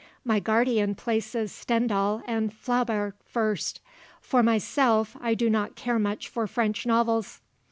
My 0.25 0.39
guardian 0.39 0.95
places 0.95 1.51
Stendahl 1.51 2.23
and 2.25 2.51
Flaubert 2.51 3.13
first. 3.23 3.81
For 4.19 4.41
myself 4.41 5.15
I 5.21 5.35
do 5.35 5.47
not 5.47 5.75
care 5.75 5.99
much 5.99 6.27
for 6.27 6.47
French 6.47 6.87
novels. 6.87 7.39